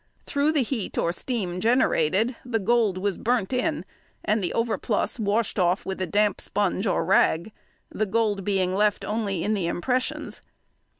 [0.25, 3.85] Through the heat or steam generated the gold was burnt in,
[4.25, 7.51] and the overplus washed off with a damp sponge or rag,
[7.91, 10.41] the gold being left only in the impressions.